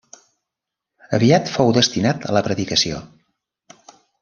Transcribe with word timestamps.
Aviat 1.17 1.51
fou 1.57 1.69
destinat 1.79 2.27
a 2.31 2.33
la 2.39 2.43
predicació. 2.49 3.05